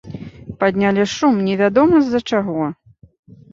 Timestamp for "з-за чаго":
2.07-2.61